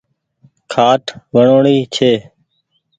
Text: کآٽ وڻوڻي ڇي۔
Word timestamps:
کآٽ 0.73 1.03
وڻوڻي 1.33 1.77
ڇي۔ 1.93 2.11